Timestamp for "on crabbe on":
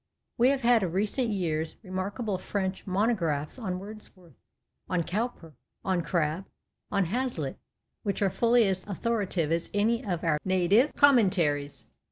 5.85-7.05